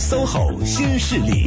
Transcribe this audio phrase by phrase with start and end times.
[0.00, 1.46] ，SOHO 新势力。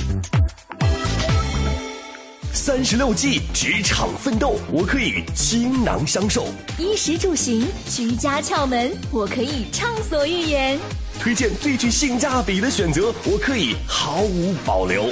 [2.53, 6.43] 三十六计，职场奋斗，我可以倾囊相授；
[6.77, 10.77] 衣食住行，居家窍门，我可以畅所欲言；
[11.19, 15.09] 推荐最具性价比的选择，我可以毫无保留。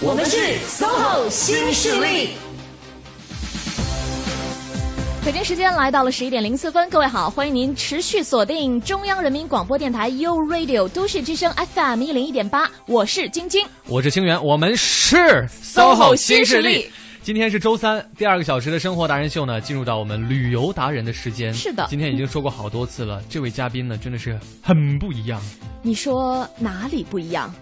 [0.00, 2.30] 我们是 SOHO 新势力。
[5.22, 15.16] 北京时间来到了十一点零四分，各位好，欢迎您持续锁定中央人民广播电台 u Radio 都市之声 FM 一零一点八，我是晶晶，我是清源，我们是
[15.62, 16.90] SOHO 新势力。
[17.22, 21.52] 今天是周三，第二个小时的生活达人秀呢，进入到我们旅游达人的时间。
[21.52, 25.38] 是的，今天已经说过好多次了，这位嘉宾呢，真的是很不一样。
[25.82, 27.54] 你说哪里不一样？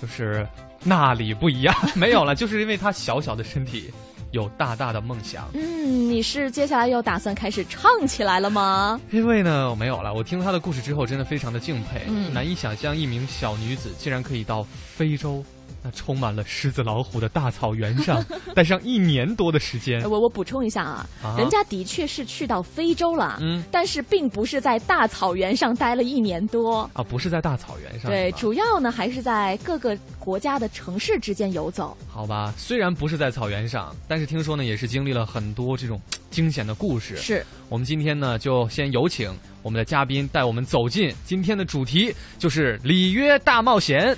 [0.00, 0.48] 就是
[0.82, 3.92] 那里不一样， 没有了，就是因为他小小的身体。
[4.30, 5.48] 有大大的梦想。
[5.54, 9.00] 嗯，你是接下来又打算开始唱起来了吗？
[9.10, 10.12] 因为呢，我没有了。
[10.12, 12.02] 我听了他的故事之后，真的非常的敬佩。
[12.08, 15.44] 嗯，难以想象一名小女子竟然可以到非洲。
[15.82, 18.22] 那充满了狮子老虎的大草原上，
[18.54, 20.02] 待上一年多的时间。
[20.08, 21.06] 我我补充一下啊，
[21.38, 31.96] 人家的确是去到非洲了，嗯，但是并不是在大草原上待了一年多啊，不是在大草原上，对，主要呢还是在各个国家的城市之间游走。
[32.08, 35.98] 好吧，虽然不是在草原上，但是听说呢也是经历了很多这种
[36.30, 37.16] 惊险的故事。
[37.16, 44.14] 是我们今天呢就先有请我们的嘉宾带我们走进今天的主题，就是里约大冒险。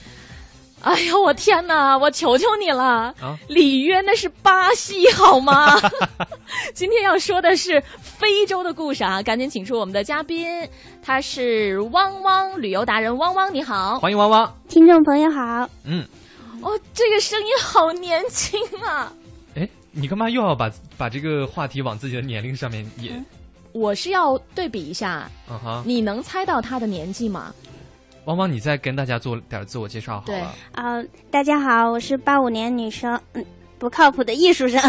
[0.82, 1.96] 哎呦，我天哪！
[1.96, 5.78] 我求求你了，啊里约那是巴西好吗？
[6.74, 9.22] 今天要说的是非洲的故事啊！
[9.22, 10.46] 赶紧请出我们的嘉宾，
[11.02, 15.68] 他是汪汪旅游达人汪汪，你好，欢迎汪汪，听众朋友好。
[15.84, 16.04] 嗯，
[16.62, 19.12] 哦，这个声音好年轻啊！
[19.54, 23.24] 哎，你干嘛又要把把这个话题往自己的年龄上面引？
[23.72, 25.30] 我是要对比一下，
[25.84, 27.54] 你能猜到他的年纪吗？
[28.26, 30.54] 汪汪，你再跟大家做点自我介绍好了。
[30.74, 33.44] 啊，大家好，我是八五年女生，嗯，
[33.80, 34.80] 不靠谱的艺术生。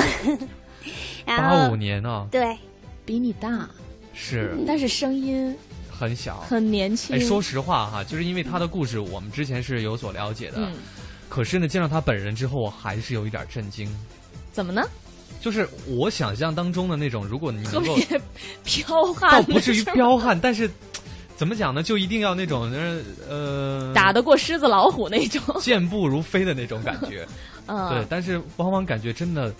[1.25, 2.55] 八五年哦，对，
[3.03, 3.67] 比你大，
[4.13, 5.55] 是，但是声音
[5.89, 7.15] 很小，很年轻。
[7.15, 10.69] 哎，说实话哈，就是因为他的故事，我们之前是有所了解的，
[11.27, 13.89] 可是呢，见到他本人之后，我还是有一点震惊。
[14.51, 14.87] 怎么呢？
[15.41, 17.95] 就是我想象当中的那种，如果你能够
[18.63, 20.69] 彪悍，倒不至于彪悍，但是。
[21.43, 21.83] 怎么讲呢？
[21.83, 22.71] 就一定要那种，
[23.29, 27.27] 呃，打得过狮子老虎那种，健步如飞的那种感觉。
[27.67, 28.05] 嗯，对。
[28.09, 29.53] 但是往往感觉真的，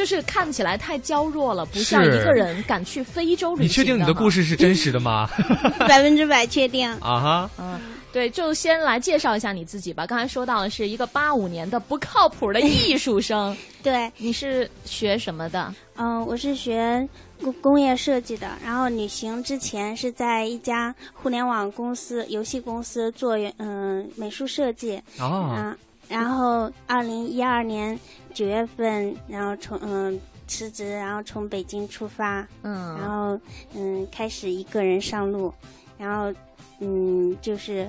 [0.00, 3.64] 就是看起来太娇弱了，不像一个人敢去非洲旅行。
[3.64, 5.28] 你确定你的故事是真实的吗？
[5.86, 6.90] 百分之百确定。
[7.00, 7.50] 啊哈。
[7.58, 7.78] 嗯。
[8.10, 10.06] 对，就先来介绍一下你自己吧。
[10.06, 13.54] 刚才说到的是一个八五年的不靠谱的艺术生。
[13.84, 15.72] 对，你是学什么的？
[15.96, 17.06] 嗯，我是学
[17.42, 18.48] 工工业设计的。
[18.64, 24.98] 然后旅行之前是在一家互联网公司、游戏公司做嗯美术设计。
[25.18, 25.76] 哦。
[26.10, 27.98] 然后二零一二年
[28.34, 32.46] 九月份，然后从嗯辞职，然后从北京出发。
[32.62, 32.98] 嗯。
[32.98, 33.40] 然后
[33.74, 35.54] 嗯开始一个人上路，
[35.96, 36.34] 然后。
[36.82, 37.86] 嗯，就是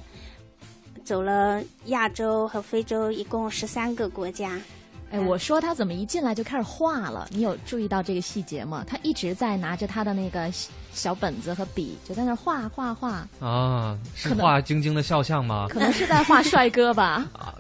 [1.05, 4.59] 走了亚洲和非洲，一共十三个国家。
[5.11, 7.25] 哎，我说他怎么一进来就开始画了？
[7.31, 8.83] 你有注意到这个细节吗？
[8.85, 10.51] 他一直在拿着他的那个
[10.93, 13.27] 小本子和笔，就在那画画画。
[13.39, 15.67] 啊，是画晶晶的肖像吗？
[15.69, 17.25] 可能是在画帅哥吧。
[17.33, 17.55] 啊，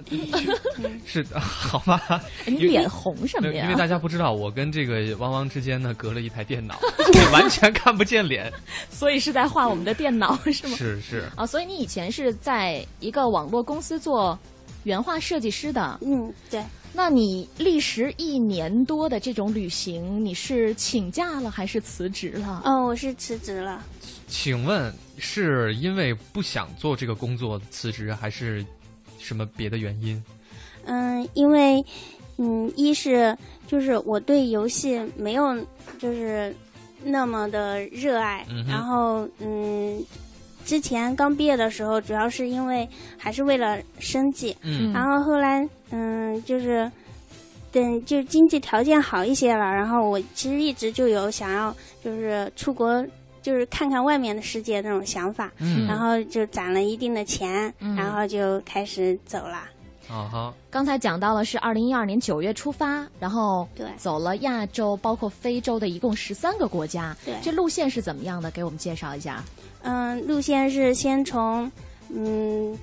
[1.05, 2.21] 是好吧？
[2.45, 3.63] 你脸红什么呀？
[3.63, 6.79] 因为大家不知道，我跟这个汪汪之间呢隔了一台电脑，
[7.31, 8.51] 完全看不见脸。
[8.89, 10.75] 所以是在画我们的电脑是吗？
[10.75, 11.29] 是是。
[11.35, 14.37] 啊，所以你以前是在一个网络公司做
[14.83, 15.97] 原画设计师的。
[16.01, 16.63] 嗯，对。
[16.93, 22.61] 那你历时一年多的这种旅行，你是请假了还是辞职了？
[22.65, 23.83] 哦，我是辞职了。
[24.27, 28.65] 请问是因为不想做这个工作辞职，还是
[29.19, 30.21] 什么别的原因？
[30.85, 31.83] 嗯，因为
[32.37, 33.37] 嗯，一是
[33.67, 35.55] 就是我对游戏没有
[35.97, 36.53] 就是
[37.03, 40.05] 那么的热爱，然后嗯。
[40.65, 46.89] 之前刚毕业的时候，主要是因为还是为了生计，嗯，然后后来，嗯，就是
[47.71, 53.05] 等就经济条件好一些了，然后我其实一直就有想要就是出国，
[53.41, 59.63] 就是看看外面的世界那种想法，嗯，然后就攒了一定的钱，然后就开始走了。
[60.09, 60.53] 啊哈！
[60.69, 68.51] 刚才讲到了是二零一二年九月出发，然后对走了亚洲，包括非洲的一共十三个国家，对，这路线是怎么样的？
[68.51, 69.41] 给我们介绍一下。
[69.83, 71.71] 嗯，路线是先从
[72.09, 72.77] 嗯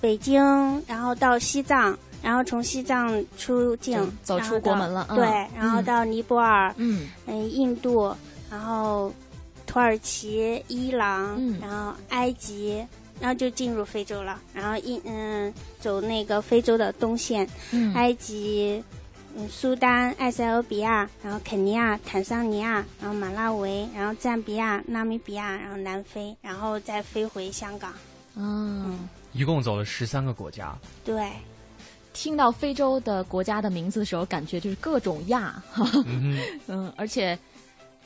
[0.00, 0.42] 北京，
[0.86, 5.06] 然后到西藏，然后从西藏出境，走出国门了。
[5.10, 5.26] 对，
[5.56, 8.14] 然后到尼泊尔，嗯，嗯，印度，
[8.50, 9.12] 然后
[9.66, 12.84] 土耳其、伊朗，然后埃及，
[13.20, 17.48] 然后就进入非洲了，然后印嗯走那个非洲的东线，
[17.94, 18.82] 埃及、
[19.36, 27.92] 嗯苏丹、埃塞俄比亚，然后肯尼亚、坦桑尼亚，然后马拉维，然后赞比亚、纳米比亚，然后南非，然后再飞回香港。
[28.36, 30.76] 嗯，一共走了十三个国家。
[31.04, 31.30] 对，
[32.12, 35.60] 听到非洲的国家的名字的时候，感觉就是各种亚，
[36.68, 37.36] 嗯，而且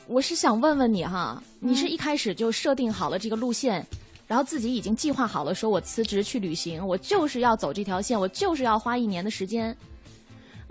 [0.07, 3.85] 我是想问问你哈，你是一开始就设定好了这个路线，
[4.25, 9.75] 然后自己已经计划好了，说我辞职去旅行，我就是要走这条线，我就是要花一年的时间。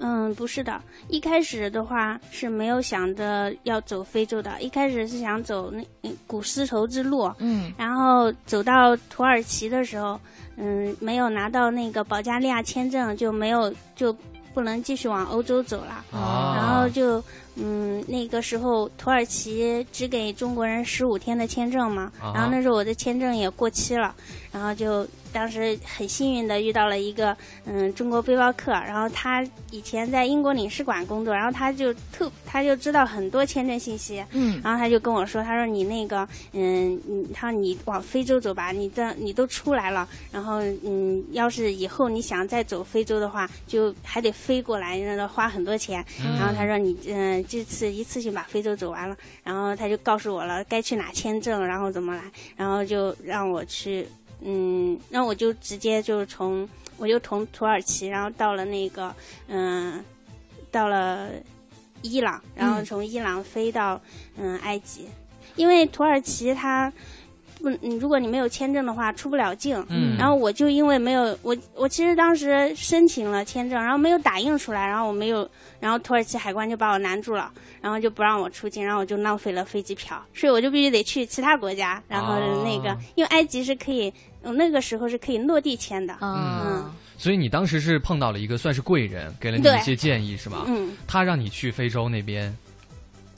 [0.00, 7.28] 嗯，不是的，一开始的话是没有想着要走非洲的，一开始是想走那古丝绸之路。
[7.38, 10.18] 嗯，然后走到土耳其的时候，
[10.56, 14.14] 嗯，没有拿到那个保加利亚签证，就没有就
[14.54, 16.04] 不能继续往欧洲走了。
[16.12, 17.22] 啊，然后就
[17.56, 24.14] 嗯，那个时候土耳其只给中国人十五天的签证嘛，然后那时候我的签证也过期了，
[24.52, 25.04] 然后就。
[25.32, 37.00] 当时很幸运的遇到了一个嗯中国背包客，然后他以前在英国领事馆工作，然后他就特他就知道很多签证信息，嗯，然后他就跟我说，他说你那个嗯，
[37.32, 46.04] 他说你往非洲走吧，你这你都出来了，然后嗯，要是以后你想再走非洲的话，就还得飞过来，那花很多钱，
[46.38, 52.22] 然后他说你嗯这次一次性把非洲走完了，然后他就告诉我了该去哪签证，然后怎么来，
[52.56, 54.06] 然后就让我去。
[54.40, 59.14] 嗯，那我就直接就是从，我就从土耳其，然后到了那个，
[59.49, 60.05] 嗯，
[60.70, 61.31] 到了
[62.02, 64.00] 伊朗，然后从伊朗飞到
[64.37, 65.08] 嗯埃及，
[65.56, 66.93] 因为土耳其它
[67.60, 67.69] 不，
[67.99, 69.84] 如果你没有签证的话出不了境。
[69.88, 70.16] 嗯。
[70.16, 75.49] 然后我就因为没有我，我其实当时申请了签证，然后没有打印出来，然后我没有，
[75.81, 77.50] 然后土耳其海关就把我拦住了，
[77.81, 82.34] 然后就不让我出境，然后我就浪费了飞机票，所以我就必须得去其他国家，然后
[82.64, 84.12] 那个，因为埃及是可以。
[84.40, 90.64] 那个时候是可以落地签的，嗯，所以你当时是碰到了一个算是贵人，给了你一些建议，是吧？
[90.69, 92.56] 嗯，他让你去非洲那边，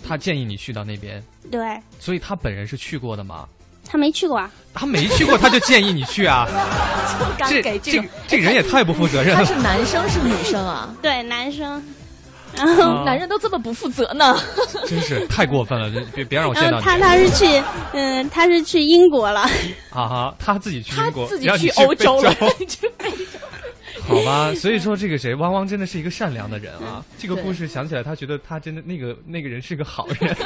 [0.06, 1.20] 他建议你去到那边，
[1.50, 1.80] 对。
[1.98, 3.48] 所以他本人是去过的吗？
[3.90, 4.50] 他没去过啊。
[4.72, 6.46] 他没去过，他就建议你去啊？
[7.48, 9.44] 这这这人也太不负责任了。
[9.44, 10.88] 他是男生是女生啊？
[11.02, 11.82] 对，男生。
[12.56, 14.36] 然后男人都这么不负责呢？
[14.86, 15.88] 真是太过分了！
[16.14, 16.84] 别别让我见到你。
[16.84, 19.42] 他他是去，嗯，他是去英国了。
[19.90, 22.32] 啊哈，他自己去英国，自己去欧洲了。
[24.10, 27.04] 好吧， 所以说这个谁，汪汪真的是一个善良的人啊。
[27.16, 30.36] 这个故事想起来，他觉得他真的那个那个人是个好人。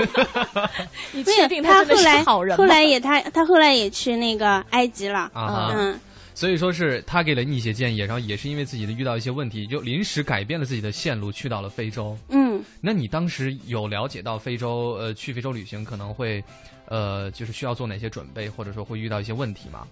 [1.13, 2.57] 你确定他后来好人？
[2.57, 5.31] 后来也他他后来也去那个埃及了。
[5.33, 5.99] 啊嗯。
[6.37, 12.19] 所以说是他给了你一些建议，然后也是因为自己的遇到一些问题，就临时改变了自己的线路，去到了非洲。
[12.29, 16.43] 嗯，那你当时有了解到非洲，呃，去非洲旅行可能会，
[16.87, 19.87] 呃，就是需要做哪些准备，或者说会遇到一些问题吗？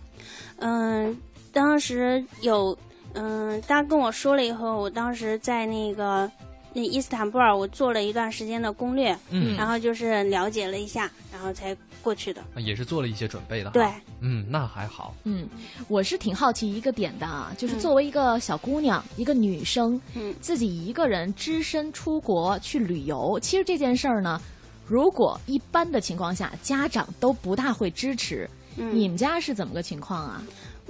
[0.56, 1.16] 嗯，
[1.52, 2.76] 当时有，
[3.14, 6.30] 嗯，他跟我说了以后，我当时在那个。
[6.74, 12.42] 那伊斯坦布尔，我做了一段时间的攻略，嗯，然后就是了解了一下，然后才过去的。
[12.56, 13.68] 也是做了一些准备的。
[13.72, 13.86] 对，
[14.20, 15.14] 嗯，那还好。
[15.24, 15.46] 嗯，
[15.86, 24.40] 我是挺好奇一个点的啊，就是作为一个小姑娘，一个女生，嗯，自己一个人只身出国去旅游，其实这件事儿呢，
[24.86, 28.48] 如果一般的情况下，家长都不大会支持。
[28.78, 30.42] 嗯，你们家是怎么个情况啊？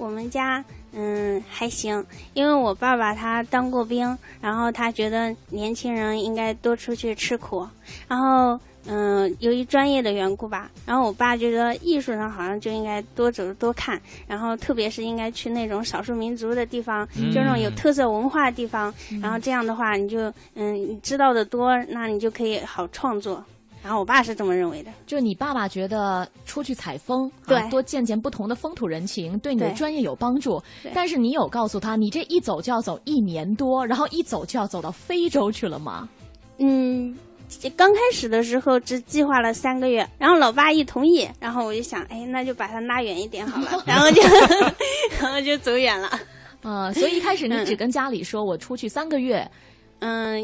[0.02, 2.04] 我们家嗯还行，
[2.34, 7.64] 因为我爸爸他当过兵，然后他觉得年轻人应该多出去吃苦，
[8.08, 18.92] 然后嗯由于专业的缘故吧，然后我爸觉得艺术上好像就应该多走多看，然后特别是应该去那种少数民族的地方，就那种有特色文化的地方，
[19.22, 23.44] 然后这样的话你就嗯你知道的多，那你就可以好创作。
[23.82, 30.62] 然后我爸是这么认为的，就你爸爸觉得出去采风，对，多见见不同的风土人情，对你的专业有帮助。
[30.82, 30.92] 对。
[30.94, 36.08] 但是你有告诉他，你这一走就要走一年多，然后一走就要走到非洲去了吗？
[36.58, 37.18] 嗯，
[37.76, 44.22] 刚开始的时候只计划了三个月，然后老爸一同意，然后我就想，哎，那就把他拉远一点好了， 然后就，
[45.20, 46.08] 然后就走远了。
[46.62, 49.38] 啊， 所以一开始你只跟家里说我出去三个月。
[49.40, 49.50] 嗯，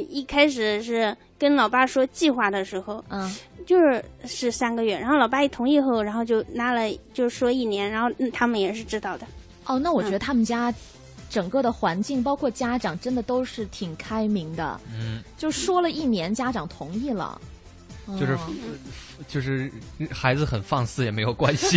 [0.08, 3.34] 一开始是跟老爸说计划的时候，嗯，
[3.66, 9.26] 就是是三个月，然后老爸一同意后，然后就拉了，就说一年，然后他们也是知道的。
[9.66, 10.72] 哦，那我觉得他们家
[11.28, 14.80] 整个的环境，包括家长，真的都是挺开明的。
[14.92, 17.40] 嗯，就说了一年，家长同意了，
[18.18, 18.38] 就是
[19.28, 19.70] 就是
[20.10, 21.76] 孩子很放肆也没有关系，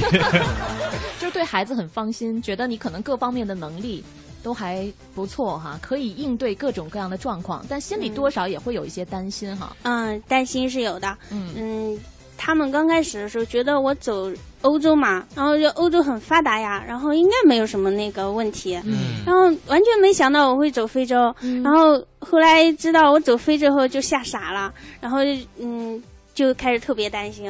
[1.20, 4.04] 就是对孩子很放心，觉得你可能各方面的能力。
[4.44, 9.76] 都还不错哈，可以应对各种各样的状况，但心里多少也会有一些担心哈。
[9.84, 11.18] 嗯，担心是有的。
[11.32, 12.00] 嗯嗯，
[12.38, 14.32] 他们刚开始的时候觉得我走
[14.62, 18.76] 欧洲嘛，然后就欧洲很发达呀，然后应该没有什么那个问题。
[18.86, 21.34] 嗯，然后完全没想到我会走非洲，
[21.64, 25.20] 然后后来知道我走非洲后就吓傻了，然后
[25.60, 26.02] 嗯
[26.34, 27.50] 就开始特别担心。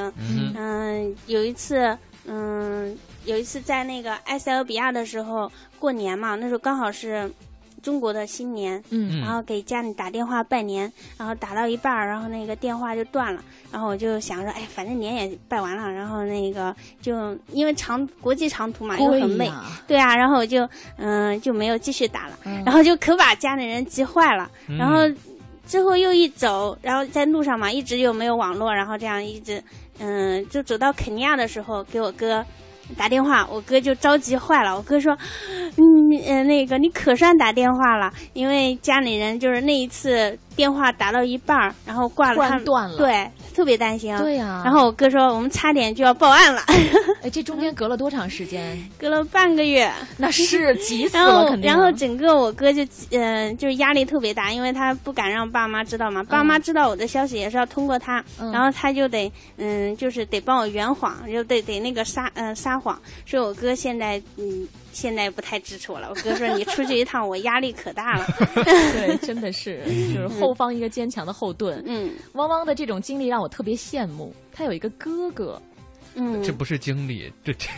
[0.55, 7.31] 嗯，有一次，嗯，有一次在那个埃塞俄比亚的时候过年嘛，那时候刚好是。
[7.83, 10.83] 中国的新年，嗯，然后给家里打电话拜年，
[11.17, 19.51] 然后打到一半儿，然后那个电话就断了，然后我就想说，哎，反正年也拜完了，然后那个就因为长国际长途嘛，又很累，
[19.87, 24.47] 对啊，然后我就嗯就没有继续打了，然后就可把家里人急坏了，
[24.77, 24.97] 然后
[25.65, 29.59] 之后又一走，然后在路上嘛，一直又没有网络，然后这样一直
[29.97, 32.45] 嗯就走到肯尼亚的时候，给我哥。
[32.97, 34.75] 打电话，我哥就着急坏了。
[34.75, 35.17] 我哥说
[35.77, 35.83] ：“嗯，
[36.27, 44.15] 呃，那个你可算打电话了，因为家里人就是那一次。”电话打到一半儿，然后挂了，断了，对，特别担心。
[44.17, 44.61] 对呀。
[44.63, 46.63] 然后我哥说，我们差点就要报案了。
[47.21, 48.77] 哎，这中间 隔了多长时间？
[48.97, 49.91] 隔了半个月。
[50.17, 51.69] 那是急死了，肯定。
[51.69, 56.23] 然后整个我哥就，嗯，就是压力特别大，因为他不敢让爸妈知道嘛。
[56.23, 62.99] 爸妈知道我的消息也是要通过他，然后他就得，嗯，就是得帮我圆谎，就得得那个撒，嗯，撒谎。
[63.25, 64.67] 所以我哥现在，嗯。
[64.91, 66.09] 现在不太支持我了。
[66.09, 69.81] 我哥说：“你出去一趟，我压力可大了。”对，真的是，
[70.13, 71.81] 就是后方一个坚强的后盾。
[71.85, 74.33] 嗯，汪汪的这种经历让我特别羡慕。
[74.51, 75.61] 他有一个哥哥，
[76.15, 77.69] 嗯，这不是经历，这这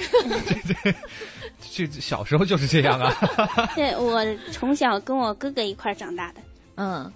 [0.48, 0.91] 这
[1.62, 3.15] 这这小时候就是这样啊。
[3.75, 6.41] 对，我从小跟我哥哥一块长大的。
[6.75, 7.12] 嗯，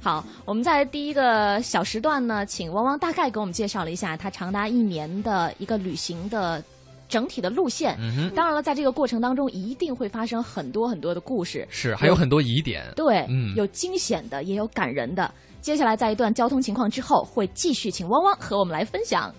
[0.00, 6.64] 好，我们在第一个小时段呢，请汪汪大概给我们介绍了一下他长达一年的一个旅行的。
[7.08, 7.98] 整体的路线，
[8.34, 15.30] 当然了，在这个过程当中，一定会发生很多很多的故事，是还有很多疑点，对，嗯，有惊险的，也有感人的。
[15.60, 19.34] 接下来，在一段交通情况之后，会继续请汪汪和我们来分享。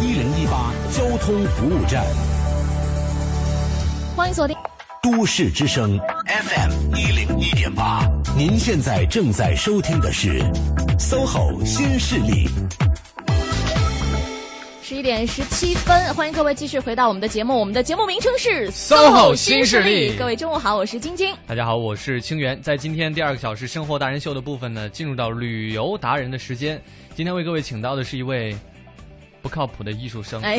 [0.00, 2.04] 一零一八交通服务站，
[4.16, 4.56] 欢迎锁定。
[5.00, 8.04] 都市之声 FM 一零一点八，
[8.36, 10.40] 您现在正在收听的是
[10.98, 12.48] SOHO 新势力。
[14.98, 17.56] 十一点十七分，欢迎各位继续回到我们的节目。
[17.56, 20.16] 我们的节目名称是 SOHO 新势力。
[20.18, 21.32] 各位中午好，我是晶晶。
[21.46, 22.60] 大家好，我是清源。
[22.60, 26.82] 在今天第二个小时生活达人秀的部分呢，进入到旅游达人的时间。
[27.14, 28.58] 今天为各位请到的是一位
[29.40, 30.58] 不靠谱的艺术生，哎，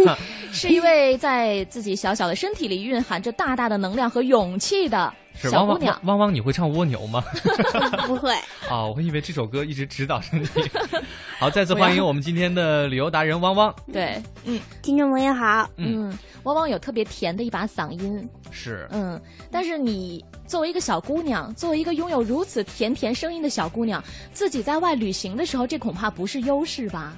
[0.50, 5.12] 是一位在自己小小的身体里蕴含着大大的能量和勇气的。
[5.34, 7.22] 小姑娘，汪汪，你会唱蜗牛吗？
[8.06, 8.32] 不会。
[8.68, 10.46] 啊，我以为这首歌一直指导着你。
[11.38, 13.74] 好，再次欢迎我们今天的旅游达人汪汪。
[13.92, 15.68] 对，嗯，听众朋友好。
[15.76, 18.26] 嗯，汪汪有特别甜的一把嗓音。
[18.50, 18.86] 是。
[18.90, 27.14] 嗯，但是你作为一个小姑娘，作为一个拥有如此甜甜声音的小姑娘，自己在外旅行的时候，这恐怕不是优势吧？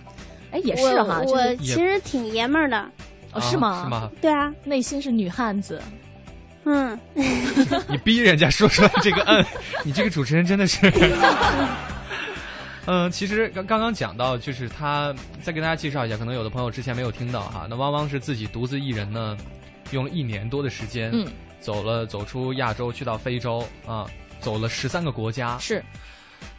[0.51, 1.23] 哎，也是哈。
[1.27, 2.91] 我其实挺爷们儿的。
[3.33, 3.83] 哦，是吗？
[3.85, 4.11] 是吗？
[4.21, 5.81] 对啊，内心是女汉子。
[6.67, 6.99] 嗯，
[7.89, 9.45] 你逼人家说出来这个嗯，
[9.85, 10.81] 你这个主持人真的是。
[12.89, 17.67] 嗯，其实刚刚刚讲到，就是他再给大家介绍一下，可能有的朋友之前没有听到哈。
[17.71, 19.37] 那汪汪是自己独自一人呢，
[19.91, 21.27] 用了一年多的时间，嗯，
[21.61, 24.07] 走了走出亚洲，去到非洲啊，
[24.41, 25.59] 走了十三个国家。
[25.59, 25.83] 是，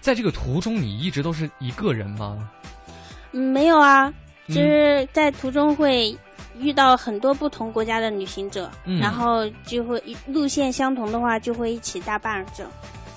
[0.02, 2.50] 在这个途中，你一直都是一个人吗？
[3.34, 4.14] 嗯，没有啊，
[4.48, 6.18] 就是在途中会。
[6.60, 12.64] 遇到很多不同国家的旅行者，然后就会路线相同的话，就会一起搭伴走。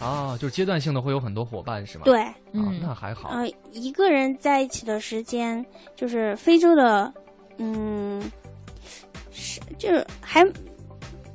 [0.00, 2.04] 啊，就是阶段性的会有很多伙伴是吗？
[2.04, 3.28] 对，嗯，那还好。
[3.30, 7.12] 呃，一个人在一起的时间，就是非洲的，
[7.59, 8.23] 嗯，
[9.30, 10.47] 是就是还。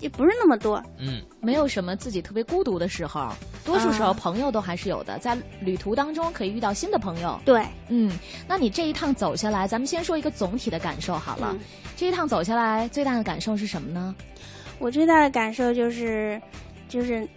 [0.05, 3.31] 也不是那么多，嗯，没有什么自己特别孤独的时候，
[3.65, 7.41] 多数时候朋友都还是有的，在旅途当中可以遇到新的朋友。
[7.43, 8.11] 对，嗯，
[8.47, 11.57] 那你这一趟走下来，咱们先说一个总体的感受好了。
[11.97, 14.13] 这一趟走下来，最大的感受是什么呢？
[14.77, 16.39] 我最大的感受就是，
[16.87, 17.27] 就是，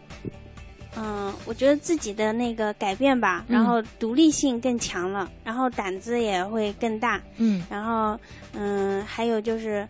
[0.95, 8.21] 嗯，我觉得自己的那个改变吧，然后独立性更强了，然后胆子也会更大，嗯，然后，
[8.53, 9.89] 嗯，还有就是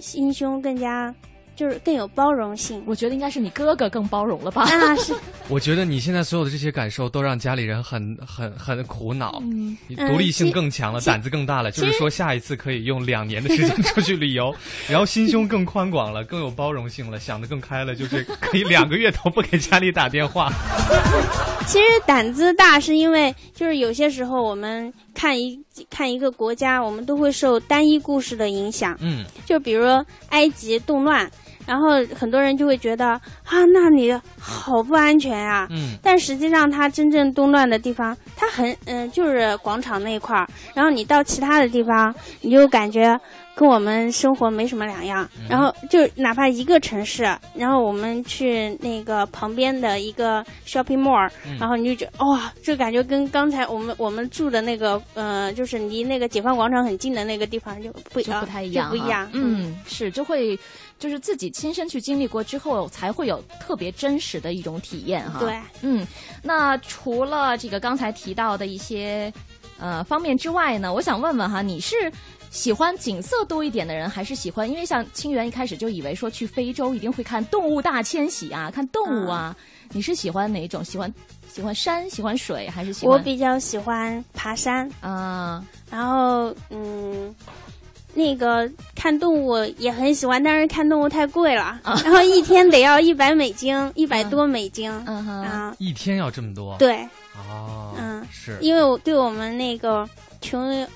[0.00, 1.14] 心胸更加。
[1.60, 4.62] 就是更有包容性，我觉得应该是你哥哥更包容了吧？
[4.62, 5.14] 啊， 是。
[5.46, 9.42] 我觉得你现在所有的这些感受都让家里人很很很苦恼。
[9.42, 14.54] 嗯，你独立性更强了，胆子更大了，就是说下一次可以用两年的时间 出去旅游，
[14.88, 20.50] 然后心胸更宽广了，更有包容性了，想得更开了，就是可以两个月都不给家里打电话。
[21.68, 28.96] 其实胆子大是因为，就是有些时候我们看一看一个国家，我们都会受单一故事的影响。
[29.00, 29.84] 嗯，就比如
[30.30, 31.30] 埃及动乱。
[31.66, 35.66] 然后很多人就会觉得啊，那里好不安全啊。
[35.70, 35.96] 嗯。
[36.02, 40.48] 但实际上，它真正动乱的地方，它很嗯，就是广场那一块儿。
[40.74, 43.18] 然后你到其他的地方，你就感觉。
[43.52, 47.24] 跟我们生活没什么两样，然后就哪怕一个城市，
[47.54, 59.28] 然后我们去那个旁边的一个 shopping mall，然后你就觉得哇，就感觉跟刚才我们我们住的那个呃，就是离那个解放广场很近的那个地方就不就不太一样，不一样。
[59.34, 60.58] 嗯，是就会
[61.00, 65.40] 就是自己亲身去经历过之后，才会有特别真实的一种体验哈。
[65.40, 66.06] 对，嗯，
[66.40, 69.32] 那除了这个刚才提到的一些
[69.80, 71.96] 呃方面之外呢，我想问问哈，你是？
[72.50, 74.68] 喜欢景色多一点的人，还是喜欢？
[74.68, 79.56] 因为像清源一开始就以为说去非洲一定会看动物大迁徙啊，看动物啊。
[79.92, 80.84] 你是喜欢哪一种？
[80.84, 81.14] 喜欢
[81.48, 83.16] 喜欢山，喜欢水，还是喜欢？
[83.16, 85.64] 我比较喜欢爬山啊。
[85.88, 87.32] 然后嗯，
[88.14, 91.80] 那个看动物也很喜欢，但是看动物太贵了。
[91.84, 94.90] 然后一天得要一百美金， 一百多美金。
[95.06, 95.42] 嗯哼。
[95.42, 96.76] 啊，一天要这么多？
[96.78, 96.96] 对。
[97.36, 97.94] 哦。
[97.98, 100.08] 嗯，是因为我对我们那个
[100.40, 100.86] 穷。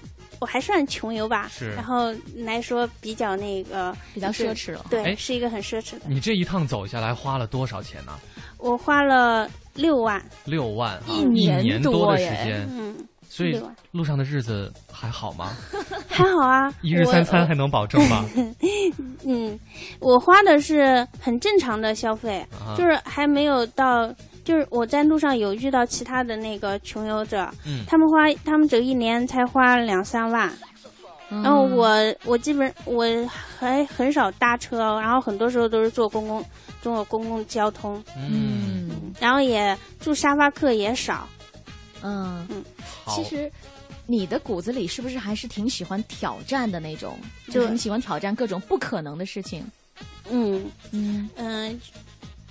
[0.40, 6.00] 我还算穷游吧，是，然后来说比较那个比较奢侈了，对，是一个很奢侈的。
[6.06, 8.12] 你这一趟走下来花了多少钱呢？
[8.59, 12.84] 我花了六万，六万，一年多的时间，嗯，
[13.37, 13.61] 所以
[13.91, 15.50] 路上的日子还好吗？
[16.09, 18.25] 还好啊，一日三餐还能保证吗？
[19.26, 19.59] 嗯，
[19.99, 24.09] 我花的是很正常的消费，就是还没有到。
[24.45, 27.50] 就是我在路上有遇到其他的那个穷游者，
[27.88, 30.53] 他们花他们这一年才花两三万，
[31.31, 33.05] 然后我我基本我
[33.59, 36.45] 还很少搭车，然后很多时候都是坐公共
[36.83, 41.26] 坐公共交通，嗯，然后也住沙发客也少，
[42.03, 42.47] 嗯。
[42.50, 42.62] 嗯，
[43.08, 43.50] 其实
[44.06, 47.18] 你的骨子里是不是还是挺喜欢挑战的那种？
[47.50, 49.64] 就你喜欢挑战各种不可能的事情？
[50.30, 51.80] 嗯嗯嗯。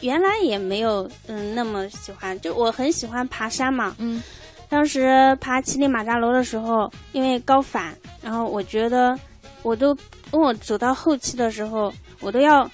[0.02, 3.96] 原来也没有嗯那么喜欢，就我很喜欢爬山嘛。
[4.00, 4.22] 嗯，
[4.68, 9.18] 当时爬乞力马扎罗的时候，因为高反，然后我觉得
[9.62, 9.96] 我都
[10.30, 12.70] 跟我走到后期的时候，我都要，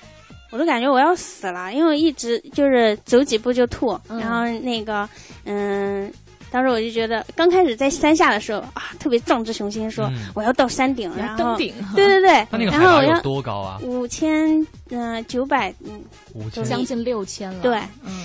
[0.50, 5.08] 我都感觉我要死了，因为一直就是走几步就吐，然后那个
[5.44, 6.12] 嗯。
[6.52, 11.74] 当时我就觉得，刚开始在山下的时候啊，特别壮志雄心，说我要到山顶，然后登顶。
[11.96, 13.80] 对对对，那个海拔有多高啊？
[13.84, 16.02] 五千嗯九百嗯，
[16.34, 17.62] 五千将近六千了。
[17.62, 17.80] 对，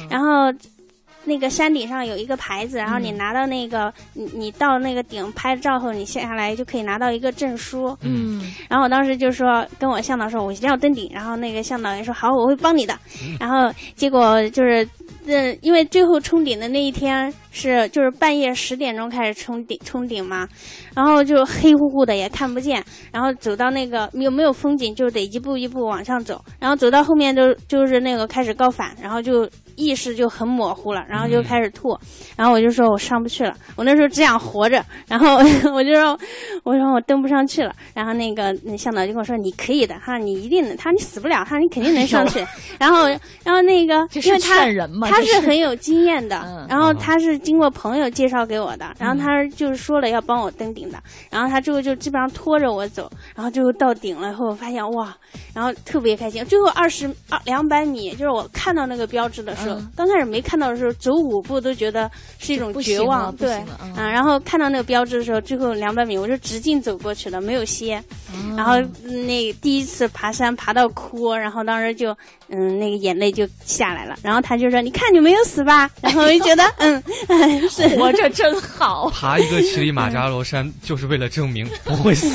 [0.09, 0.53] 然后
[1.25, 7.97] 那个山顶上有一个牌子，然后你拿到那个你你到那个顶拍照后，你下下来就可以拿到一个证书。
[8.03, 11.11] 嗯，然后我当时就说跟我向导说，我一定要登顶。
[11.13, 12.99] 然后那个向导也说好，我会帮你的。
[13.39, 14.87] 然后结果就是。
[15.27, 20.47] 嗯，因为最后冲顶的那一天是就是半夜十点钟开始冲顶冲顶嘛，
[20.95, 31.99] 然后就黑乎乎的也看不见，然后走到那个有没有风景就得一步一步往上走，然后走到后面就就是那个开始高反，然后就意识就很模糊了，然后就开始吐，
[32.37, 35.37] 然后我就说我上不去了，我那时候只想活着，然后
[35.73, 36.19] 我就说
[36.65, 42.45] 我说我登不上去了，然后那个那向导就跟我说你可以的哈，你一定能，他说你死不了，他说你肯定能上去，
[42.79, 43.09] 然后
[43.43, 45.14] 然后那个因为他人嘛。
[45.15, 50.99] 他是很有经验的，然后他是经过朋友介绍给我的，然后他就是说了要帮我登顶的，
[51.31, 55.17] 然后他最后就基本上拖着我走，然后最后到顶了以后，我发现哇，
[55.55, 56.45] 然后特别开心。
[56.47, 68.03] 最后二十二两百米，就是我看到那个标志的时候，刚开始没看到的时候，走五步都觉得是一种绝望，对，嗯，然后看到那个标志的时候，最后两百米我就直径走过去了，没有歇，
[68.57, 68.81] 然后
[69.27, 72.11] 那第一次爬山爬到哭，然后当时就
[72.49, 75.04] 嗯那个眼泪就下来了，然后他就说你看。
[75.05, 77.03] 看你没有死吧， 然后我就觉得，嗯，
[77.99, 79.11] 活着真好。
[79.11, 82.29] 爬一个乞力马扎罗山就是为了证明 不会死，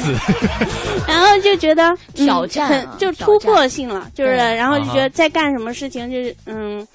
[1.08, 6.86] 然后就觉得挑战就突破性了，就是，然后就觉得在干什么事情，就是，嗯，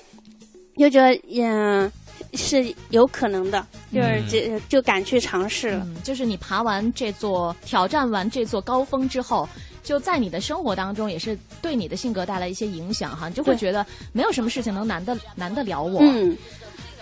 [0.78, 1.90] 就觉得，嗯，
[2.34, 5.86] 是有可能的，就是就就敢去尝试了。
[6.02, 9.48] 就是你爬完这座挑战完这座高峰之后。
[9.84, 16.00] 就在你的生活当中，也是对你的性格带来一些影响哈，你就会觉得没有什么事情能难得难得了我。
[16.00, 16.36] 嗯，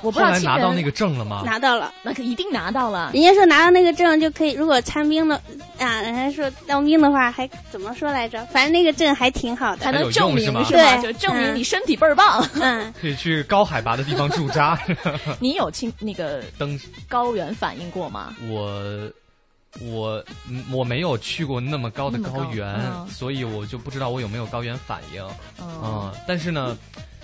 [0.02, 1.42] 我不知道拿到那个证了吗？
[1.46, 3.12] 拿到了，那可一定拿到了。
[3.14, 5.40] 人家说拿到那个证就可以，如果参兵的
[5.78, 8.44] 啊，人家说当兵的话还怎么说来着？
[8.46, 10.96] 反正那个证还挺好的，还能证明是吧？
[10.96, 12.44] 就证明你身体倍儿棒。
[12.54, 14.76] 嗯，可以去高海拔的地方驻扎。
[15.38, 16.76] 你有亲那个登
[17.08, 18.34] 高原反应过吗？
[18.50, 19.08] 我。
[19.80, 20.22] 我
[20.70, 25.26] 我没有去过那么高的高原，所以我就不知道我有没有高原反应。
[25.60, 26.76] 嗯，但是呢，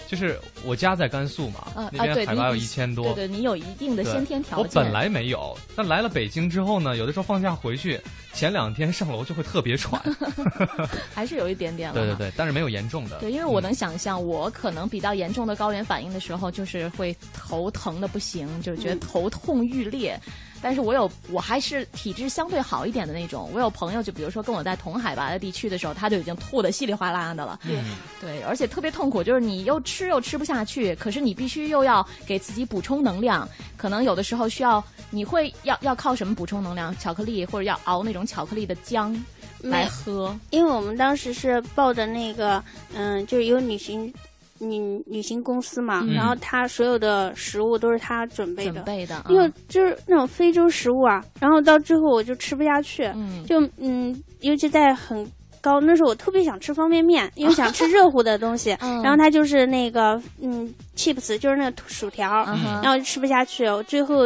[0.07, 4.67] 就是我家在甘肃嘛，那边海拔有一千多，对对，你有一定的先天条件。
[4.67, 8.01] 我本来没有，但来了北京之后呢，有的时候放假回去。
[8.35, 10.01] 前两天上楼就会特别喘
[11.13, 11.95] 还是有一点点了。
[11.95, 13.19] 对对对，但是没有严重的。
[13.19, 20.21] 对，因为我能想象，我可能比较严重的高原反应的时候，就是会头疼的不行，就是觉得头痛欲裂。
[20.61, 23.51] 但是我有，我还是体质相对好一点的那种。
[23.53, 27.59] 我有朋友，就比如说跟我在同海拔的地区的时候，他就已经吐的稀里哗啦的了。
[27.63, 27.79] 对，
[28.21, 33.49] 对，而且特别痛苦，就是你又吃又吃不下去，可是你必须又要给自己补充能量。
[33.77, 36.97] 可能有的时候需要，你会要要靠什么补充能量？
[36.99, 39.17] 巧克力或者要熬那种巧克力的浆
[39.61, 40.37] 来喝。
[40.51, 42.63] 因为我们当时是抱着那个，
[42.95, 44.13] 嗯，就是有旅行。
[44.61, 53.05] 旅旅行公司嘛，然后他所有的食物都是他准备的，准备的，因为就是那种非洲食物啊，然后到最后我就吃不下去，
[53.47, 55.27] 就嗯，尤其在很
[55.61, 58.71] 高那时候，我特别想吃方便面，因为想吃热乎的东西，
[59.03, 62.45] 然后他就是那个嗯，chips，就是那个薯条，
[62.83, 64.25] 然后就吃不下去，我最后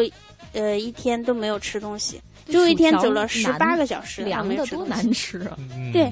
[0.53, 5.57] 呃一天都没有吃东西，最后一天走了十八个小时，凉的多难吃啊，
[5.93, 6.11] 对，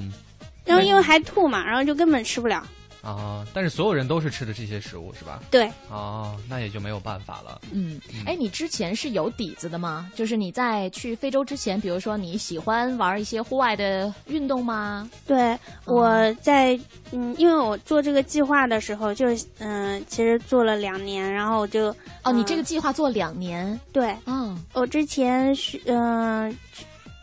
[0.65, 2.63] 然后因为还吐嘛，然后就根本吃不了。
[3.03, 3.47] 啊！
[3.55, 5.43] 但是所有人都是吃的这些食物，是吧？
[5.51, 5.71] 对。
[5.89, 7.61] 哦，那也就没有办法了。
[7.73, 10.11] 嗯，哎，你之前是有底子的吗？
[10.15, 15.09] 就是你在去非洲之前，比如说你喜欢玩一些户外的运动吗？
[15.27, 16.79] 对，我在
[17.13, 23.79] 嗯，因为我做这个计划的时候，就嗯，其实做了两年，然后我就哦，你这个计划做两年？
[23.93, 26.55] 对，嗯，我之前是嗯，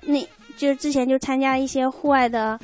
[0.02, 0.20] 那
[0.58, 2.60] 就是之前就参加一些户外的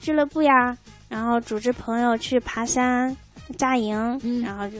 [0.00, 0.76] 俱乐部呀。
[1.14, 3.16] 然后组织朋友去爬山、
[3.56, 3.96] 扎营，
[4.42, 4.78] 然后就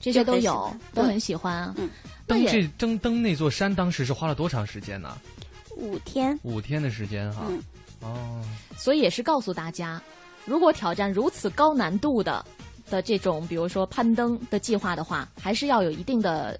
[0.00, 1.72] 这些都有，都很喜欢。
[1.76, 1.88] 嗯，
[2.26, 5.16] 登这登登那座山，当时是花了多长时间呢？
[5.76, 6.36] 五天。
[6.42, 7.46] 五天的时间哈。
[8.00, 8.42] 哦。
[8.76, 10.02] 所以也是告诉大家，
[10.44, 12.44] 如果挑战如此高难度的
[12.90, 16.58] 的这种，比如说攀登的计划的话，还是要有一定的。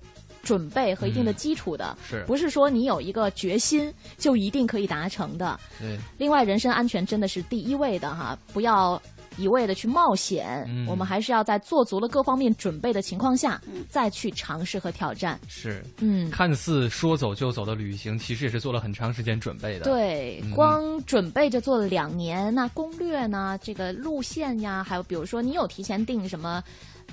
[0.49, 5.61] 准备和一定的基础的，是不是说你有一个决心就一定可以达成的？
[5.79, 5.99] 对。
[6.17, 9.01] 另外，人身安全真的是第一位的哈，不要
[9.37, 10.65] 一味的去冒险。
[10.67, 10.87] 嗯。
[10.87, 15.39] 我们还是要在做足了各方面准备的情况下，再去尝试和挑战。
[15.49, 15.85] 是。
[15.99, 16.31] 嗯。
[16.31, 19.85] 看似说走就走的旅行，其实也是做了很长时间准备的。
[19.85, 22.55] 对，光准备就做了两年。
[22.55, 23.59] 那攻略呢？
[23.63, 26.65] 这个路线呀，还有比如说，你有提前订什么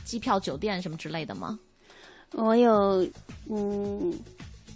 [0.06, 1.60] 机票、酒店什么之类的吗？
[2.36, 3.08] 我有，
[3.50, 4.14] 嗯，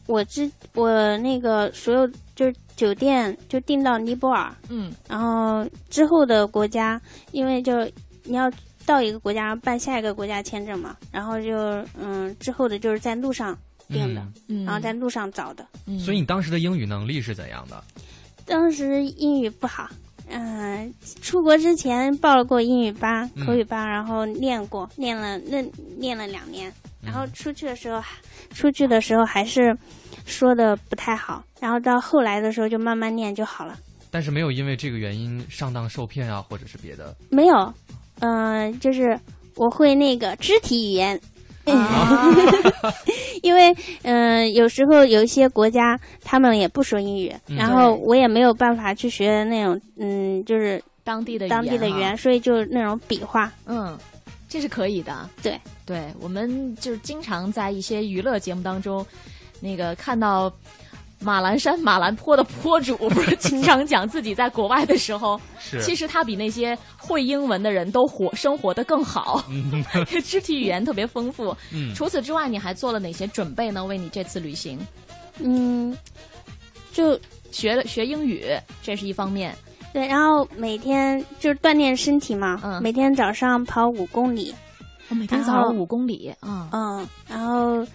[0.08, 7.00] 我之我那个所有就是酒店就订到尼泊尔，嗯，然后之后的国家，
[7.32, 7.84] 因为就
[8.24, 8.52] 你要
[8.86, 13.58] 到一个国家办下一个国家签证嘛，然后就嗯之后的就是在路上
[13.89, 14.26] 订的，
[14.65, 15.67] 然后在路上找的。
[16.00, 17.84] 所以你当时的英语能力是怎样的？
[18.45, 19.89] 当时英语不好，
[20.30, 25.62] 嗯，出国之前报了过英语班、口语班，然后练过，练了那
[25.98, 26.74] 练了两年。
[27.04, 28.02] 然后出去的时候，
[28.54, 29.76] 出去的时候还是
[30.26, 33.78] 说的不太好，然后到后来的时候就慢慢练就好了。
[34.12, 37.16] 但是没有因为这个原因上当受骗啊，或者是别的？
[37.30, 37.74] 没有，
[38.20, 39.18] 嗯，就是
[39.56, 41.20] 我会那个肢体语言
[43.44, 53.98] 因为嗯，有时候有一些国家他们也不说英语，然后我也没有办法去学那种嗯，就是当地的当地的语言，所以就那种比划，嗯。
[54.50, 59.06] 这是可以的，对对，我们就是经常在一些娱乐节目当中，
[59.62, 60.52] 那个看到
[61.22, 69.44] 马栏山、马栏坡的坡主，不是经常讲自己在国外的时候， 是其实他比那些会英文的人都活生活的更好，
[70.26, 71.56] 肢体语言特别丰富。
[71.72, 73.86] 嗯，除此之外，你还做了哪些准备呢？
[73.86, 74.80] 为你这次旅行？
[75.38, 75.96] 嗯，
[76.92, 77.20] 就
[77.52, 78.46] 学了学英语，
[78.82, 79.56] 这是一方面。
[79.93, 84.54] 对，然后每天就是锻炼身体嘛，嗯，每天早上跑五公里，
[85.10, 87.86] 我每天早上五公里，嗯嗯，然后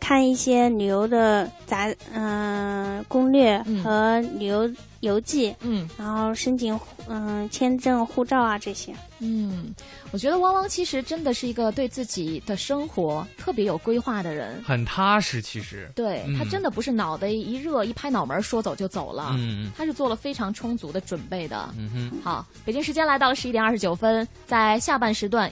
[0.00, 4.70] 看一些旅游的杂嗯攻略和旅游。
[5.06, 9.74] 邮寄，嗯，然后申请，嗯，签证、护照啊这些，嗯，
[10.10, 15.40] 我觉得汪汪其实真的是一个对自己的生活特别有规划的人，很踏实。
[15.40, 21.68] 其实，对他真的不是脑袋一热一拍脑门说走就走了，嗯他是做了非常充足的准备的。
[21.78, 25.50] 嗯哼，好，北京时间来到了十一点二十九分，在下半时段。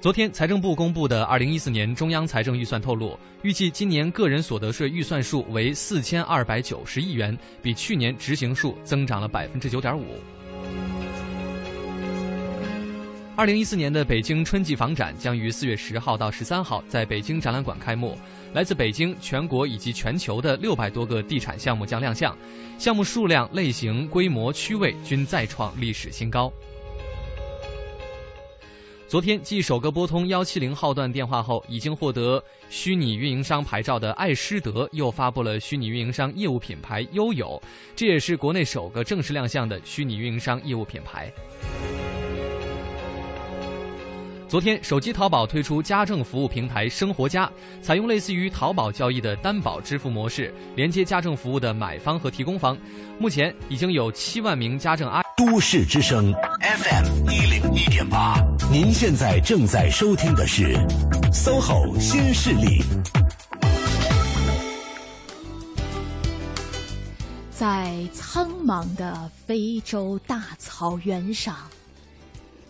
[0.00, 10.04] 昨天，财政部公布的二零一四年中央财政预算透露，预计今年个人所得税预算数为四千二百九十亿元，比去年执行数增长了百分之九点五。
[13.34, 18.16] 二零一四年的北京春季房展将于四月十号到十三号在北京展览馆开幕，
[18.52, 22.36] 来自北京、全国以及全球的六百多个地产项目将亮相，
[22.78, 26.52] 项目数量、类型、规模、区位均再创历史新高。
[29.08, 37.58] 昨天继首个拨通幺七零号段电话后，已经获得虚拟运营商牌照的爱诗德又发布了虚拟运营商业务品牌悠友，
[37.96, 41.32] 这也是国内首个正式亮相的虚拟运营商业务品牌。
[44.48, 47.50] 昨天，手机淘宝推出家政服务平台“生活家”，
[47.82, 52.74] 采用类似于淘宝交易的担保支付模式，连接家政服务的买方和提供方。
[53.18, 55.20] 目前已经有七万名家政阿。
[55.36, 56.32] 都市之声
[56.62, 60.74] FM 一零一点八，您现在正在收听的是
[61.30, 62.82] SOHO 新势力。
[67.50, 71.54] 在苍茫的非洲大草原上。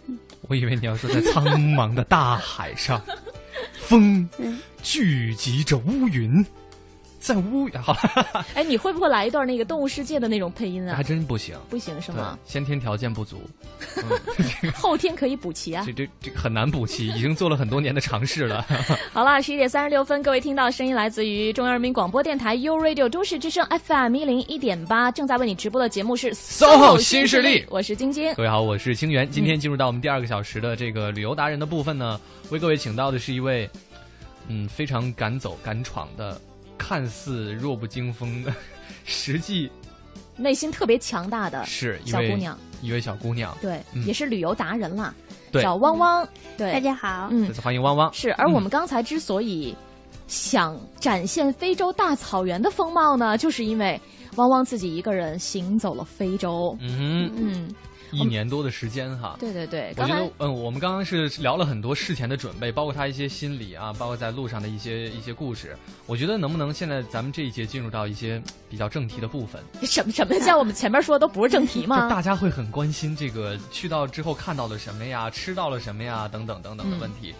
[0.48, 1.44] 我以为你要说在苍
[1.74, 3.02] 茫的大海上，
[3.74, 4.28] 风
[4.82, 6.44] 聚集着乌云。
[7.18, 7.96] 在屋好，
[8.54, 10.94] 哎，你会不会来一段那个动物世界的那种配音啊？
[10.96, 12.38] 还真不行，不行是吗？
[12.44, 13.42] 先天条件不足，
[14.74, 15.84] 后天可以补齐啊。
[15.84, 18.64] 这这这很难补齐，已经做了很多年的尝试了。
[19.12, 28.32] 好了，十一点三十六分，各位听到声音来自于中央人民广播电台 u Radio 都市之声 FM 一零一点八，正在为你直播的节目是 SOHO 新势力，我是晶晶。
[28.34, 29.28] 各位好，我是清源。
[29.28, 33.68] 今天进入到我们第二个小时的这个旅游达人的部分呢，为各位请到的是一位，
[34.46, 36.40] 嗯，非常敢走敢闯的。
[36.78, 38.54] 看似弱不禁风的，
[39.04, 39.70] 实际
[40.36, 45.12] 内心特别强大的是小姑娘，一位小姑娘，对，也是旅游达人啦，
[45.50, 48.12] 对，叫汪汪，对，大家好，嗯，欢迎汪汪。
[48.12, 49.76] 是，而我们刚才之所以
[50.28, 54.00] 想展现非洲大草原的风貌呢，就是因为
[54.36, 57.74] 汪汪自己一个人行走了非洲，嗯嗯。
[58.10, 65.76] 一年多的时间哈，对对对，我觉得嗯，我们刚刚是聊了很多事前的准备，包括他一些心理啊，包括在路上的一些一些故事。
[66.06, 69.62] 我觉得能不能现在咱们这一节进入到一些比较正题的部分？
[69.82, 72.08] 什么什么叫我们前面说的都不是正题吗？
[72.10, 77.34] 大家会很关心这个去到之后看到了什么呀，吃到了什么呀，等等等等的问题。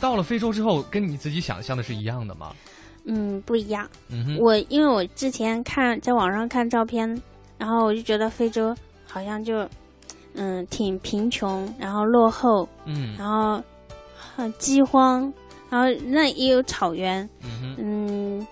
[0.00, 2.52] 到了非洲之后，跟你自己想象的是一样的吗？
[3.04, 3.88] 嗯，不一样。
[4.08, 7.20] 嗯我因为我之前看在网上看照片，
[7.58, 8.74] 然后我就觉得非洲
[9.06, 9.68] 好像就。
[10.34, 13.62] 嗯，挺贫穷，然后落后，嗯，然后
[14.14, 15.32] 很饥荒，
[15.68, 17.28] 然后那也有草原，
[17.78, 18.46] 嗯，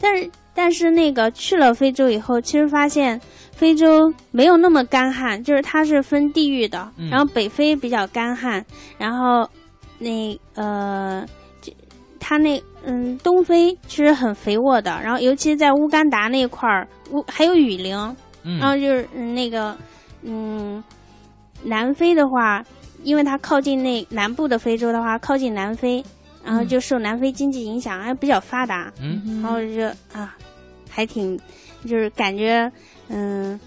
[0.00, 3.20] 但是但是那个去了非洲以后，其实发现
[3.52, 8.64] 非洲没有那么干旱，就是它是分地域的，然后北非比较干旱，
[8.96, 9.48] 然后
[9.98, 11.26] 那呃，
[12.20, 17.94] 它那嗯东非其实很肥沃的，然后尤其在乌干达那块儿，乌还有雨林，
[18.58, 19.76] 然后就是那个
[20.22, 20.82] 嗯。
[21.64, 22.64] 南非的话，
[23.02, 26.04] 因为它靠近那南部的非洲的话，靠近南非，
[26.44, 28.92] 然后就受南非经济影响，还比较发达。
[29.00, 30.36] 嗯，然后就啊，
[30.88, 31.38] 还挺，
[31.84, 32.70] 就是感觉
[33.08, 33.58] 嗯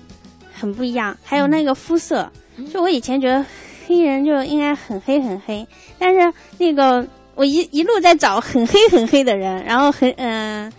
[0.54, 1.16] 很不一样。
[1.24, 2.32] 还有那个肤色，
[2.72, 3.46] 就我以前觉得
[3.86, 10.72] 黑人就应该很黑很黑，但是那个我一一路在找很黑很黑的人，然后很嗯，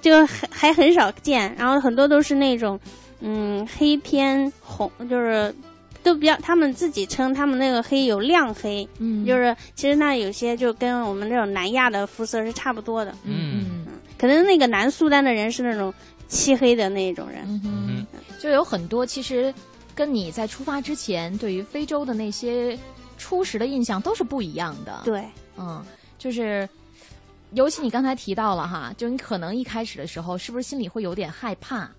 [0.00, 2.78] 就还还很少见，然后很多都是那种
[3.20, 5.54] 嗯黑偏红，就是。
[6.02, 13.86] 都比较，他们自己称他们那个黑有亮黑，嗯，就是其实那有些就跟我们那种南亚的肤色是差不多的，嗯，
[14.18, 15.92] 可能那个南苏丹的人是那种
[16.28, 18.06] 漆黑的那种人，嗯，
[18.38, 19.52] 就有很多其实
[19.94, 22.78] 跟你在出发之前对于非洲的那些
[23.18, 25.24] 初始的印象都是不一样的，对，
[25.58, 25.84] 嗯，
[26.18, 26.68] 就是
[27.52, 31.90] 尤其你刚才提到了哈，就你可能一开始的时候是不是心里会有点害怕？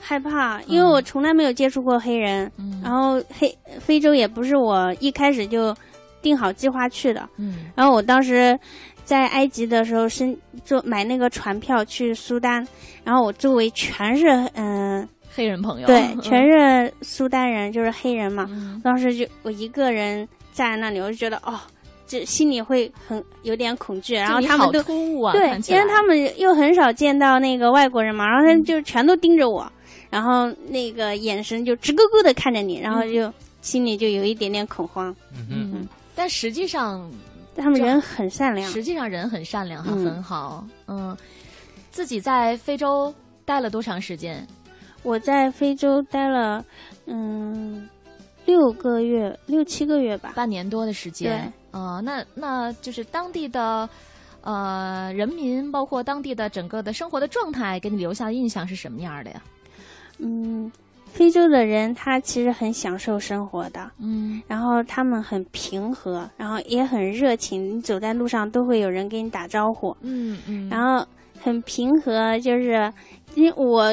[0.00, 2.50] 害怕，因为我从来没有接触过黑人，
[2.82, 5.74] 然后黑非洲也不是我一开始就
[6.22, 7.28] 定好计划去的。
[7.36, 8.58] 嗯，然后我当时
[9.04, 12.66] 在埃及的时候，申就买那个船票去苏丹，
[13.04, 18.48] 然后我周围全是嗯黑人朋友，对， 全是苏丹人，就是黑人嘛。
[18.82, 21.58] 当时就我一个人站在那里，我就觉得哦，
[22.06, 24.14] 这心里会很有点恐惧。
[24.14, 29.70] 然后他们都对，因为他们又很少见到那个外国人嘛，然后他就全都盯着我。
[30.10, 35.14] 然后那个眼神就直勾勾的看着你，然后就心里就有一点点恐慌。
[35.32, 37.10] 嗯嗯，但实际上
[37.56, 38.70] 他们人很善良。
[38.70, 40.66] 实际上人很善良，很好。
[40.86, 41.16] 嗯，
[41.90, 43.12] 自己在非洲
[43.44, 44.46] 待了多长时间？
[45.02, 46.64] 我在非洲待了
[47.06, 47.88] 嗯
[48.46, 51.30] 六个月，六七个月吧，半年多的时间。
[51.30, 53.88] 对，呃，那那就是当地的
[54.40, 59.42] 呃人民，包括当地的整个的生活的状态，给你留下的印象是什么样的呀？
[60.18, 60.70] 嗯，
[61.12, 71.06] 非洲的人他其实很享受生活的，嗯，然后他们很平和，然后也很热情，你走在路上都会有人给你打招呼，嗯嗯，然后
[71.40, 72.92] 很平和，就是
[73.34, 73.90] 因为我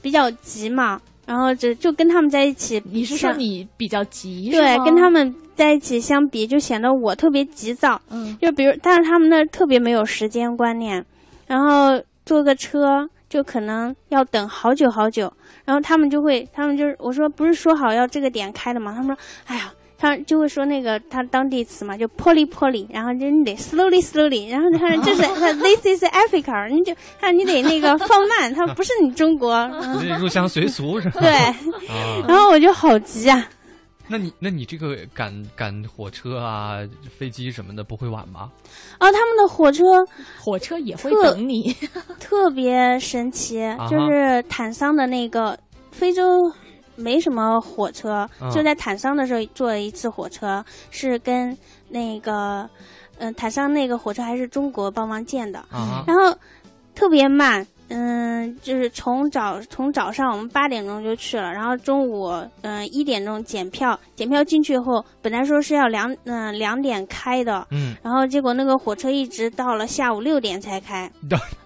[0.00, 4.50] 比较急嘛，然后就就跟他们在一起，你是说你比较急？
[4.50, 8.00] 对，跟他们在一起相比，就显得我特别急躁。
[8.10, 11.04] 嗯，就比如，但是他们那特别没有时间观念，
[11.46, 15.32] 然后坐个车就可能要等好久好久，
[15.64, 18.92] 然后他们就会，他们就是我说不是说好要这个点开的吗？
[18.94, 19.72] 他们说，哎呀。
[20.04, 25.22] 他就会说那个他当地词嘛，就 poly poly，然后就你得 slowly slowly，然后他说这是
[25.62, 29.64] this is Africa，你就他你得那个放慢，他不是你中国，
[30.18, 31.20] 入乡随俗是吧？
[31.20, 31.30] 对，
[32.26, 33.48] 然后我就好急啊。
[34.08, 36.78] 那你那你这个赶赶火车啊、
[37.16, 38.50] 飞机什么的不会晚吗？
[38.98, 39.84] 啊，他们的火车
[40.38, 41.74] 火车也会等你，
[42.20, 43.60] 特别神奇，
[43.90, 45.58] 就是坦桑的那个
[45.90, 46.52] 非洲。
[46.94, 51.56] 没什么火车，就在坦桑的时候坐了一次火车，是跟
[51.88, 52.68] 那个，
[53.16, 55.64] 嗯，坦桑那个火车还是中国帮忙建的，
[56.06, 56.38] 然后
[56.94, 71.10] 特别慢，嗯，就是从早从早上我们八点钟就去了，然后中午嗯一点钟检票，检票进去以后，本来说是要两嗯两点开的，嗯，然后结果那个火车一直到了下午六点才开。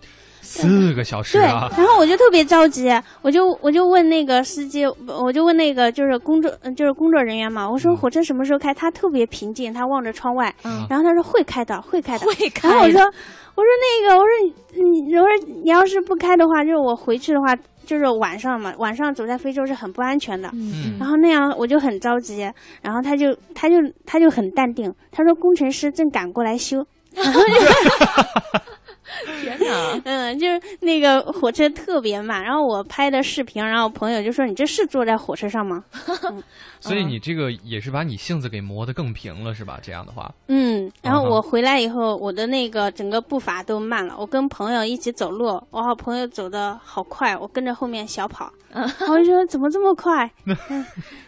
[0.46, 1.68] 四个小时啊！
[1.74, 2.88] 对，然后我就特别着急，
[3.22, 8.72] 我就我就问那个司机，我就问那个就是工作就是工作人员嘛，我说火车什么时候开？
[8.72, 10.54] 他特别平静，他望着窗外，
[10.88, 12.68] 然后他说会开的，会开的， 会开。
[12.68, 14.30] 然后我说我说那个我说
[14.74, 15.28] 你我说
[15.62, 20.48] 你要是不开的话，就是我回去的话，就是晚上嘛，晚上走在非洲是很不安全的。
[20.52, 20.96] 嗯。
[21.00, 22.48] 然后那样我就很着急，
[22.82, 26.84] 然后他就他就他就很淡定，他说工程师正赶过来修。
[27.14, 28.75] 然后就。
[29.42, 30.00] 天哪！
[30.04, 35.84] 嗯，就是那个火车特别慢，然后我拍的视频，然后朋友就说：“你这是坐在火车上吗？
[36.80, 39.78] ”所以你这个也是把你性子给磨得更平了，是吧？
[39.82, 40.90] 这样的话，嗯。
[41.02, 44.14] 然后我回来以后，我的那个整个步伐都慢了。
[44.18, 48.52] 我跟朋友一起走路，我好朋友走的好快，我跟着后面小跑。
[48.72, 50.30] 我就说：“怎么这么快？”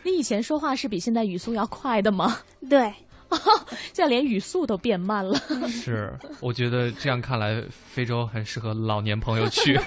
[0.05, 2.37] 你以前说话是比现在语速要快的吗？
[2.69, 2.93] 对。
[3.93, 5.39] 现在连语速都变慢了。
[5.69, 7.63] 是，我觉得这样看来，
[7.93, 9.79] 非洲很适合老年朋友去，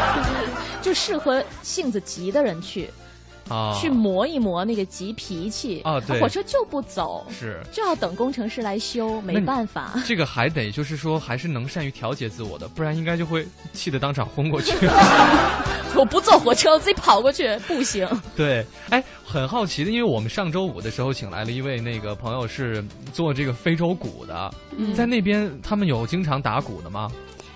[0.82, 2.90] 就适合性子急的人去。
[3.48, 6.00] 啊，去磨一磨那个急脾气啊！
[6.00, 9.94] 对，火车就不走，是就要等工程师来修，没办法。
[10.06, 14.74] 这个还得就是说，还是能善于调节自我的，不然应该就会气得当场昏过去。
[15.96, 18.06] 我不坐火车，我自己跑过去不行。
[18.36, 24.54] 对，哎，很好奇的，因为我们上周五的时候请来了一位那个朋友，是做这个非洲鼓的，
[24.94, 27.10] 在那边他们有经常打鼓的吗？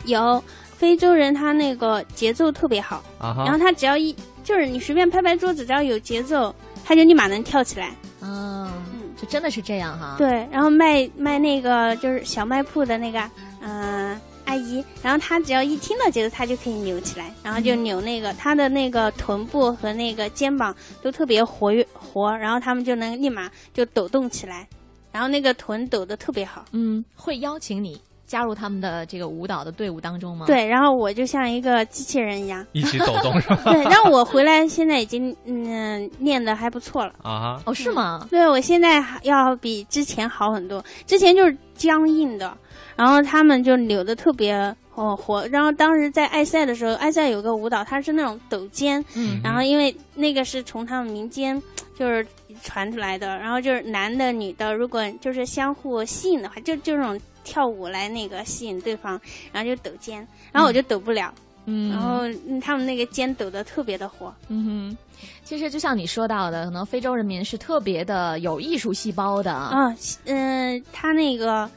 [0.07, 0.43] 有，
[0.83, 4.13] 非洲人他那个节奏特别好，然后他只要一。
[4.43, 6.53] 就是你随便拍拍桌子，只要有节奏，
[6.85, 7.95] 他就立马能跳起来。
[8.21, 8.69] 嗯，
[9.17, 10.17] 就真的是这样哈。
[10.19, 13.23] 对，然后卖卖那个就是小卖铺的那个
[13.61, 24.67] 嗯阿姨，然后她只要一听到节奏，她就可以扭起来，然后就扭那个她的那个臀部和那个肩膀都特别活跃活，然后他们就能立马就抖动起来，
[25.13, 26.65] 然后那个臀抖得特别好。
[26.73, 27.97] 嗯，会邀请你。
[28.33, 30.47] 加入他们的这个舞蹈的队伍当中吗？
[30.47, 33.61] 对，然后我就像一个机器人一样，一起抖动是吧？
[33.71, 37.61] 对，然后我回来现在已经嗯练的还不错了啊！
[37.67, 38.27] 哦，是吗？
[38.31, 42.57] 对，我现在要比之前好很多，之前就是僵硬的，
[42.97, 44.55] 然后他们就扭的特别
[44.95, 45.47] 哦活。
[45.49, 51.63] 然后当时在爱赛的时候，爱赛有个舞蹈，它是那种抖肩，嗯，然后因为那个是从他们民间
[51.99, 52.27] 就是
[52.63, 57.21] 传出来的，然后就是男的女的，如果就是相互吸引的话，就就这种。
[57.45, 59.21] 跳舞来那个吸引对方，
[59.53, 61.33] 然后就抖肩，然后我就抖不了，
[61.67, 62.23] 嗯，然后
[62.61, 64.99] 他们那个肩抖的特别的火，嗯哼，
[65.45, 71.71] 其实就像你说到的，可能非洲人民是特别的有艺术细胞的啊，嗯，他那个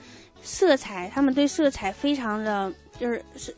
[0.44, 3.56] 色彩，他们对色彩非常的就是是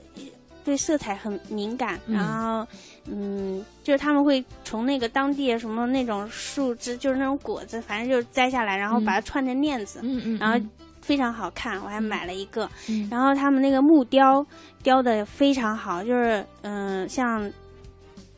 [0.63, 2.67] 对色彩很敏感，然后
[3.05, 10.59] 嗯，就是他们会从那个当地什么那种树枝，就是那种果子，反正就是摘下来，然后把它串成链子，嗯嗯，然后。
[11.07, 12.69] 非常好看，我还买了一个。
[13.09, 14.45] 然后他们那个木雕
[14.83, 17.49] 雕的非常好，就是嗯，像